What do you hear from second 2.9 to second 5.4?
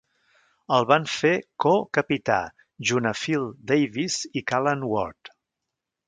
junt a Phil Davis i Callan Ward.